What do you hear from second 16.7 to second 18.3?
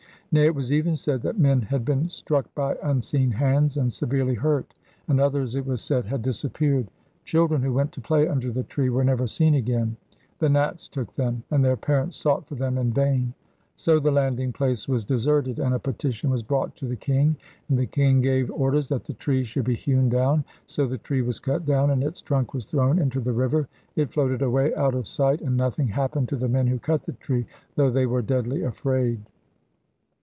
to the king, and the king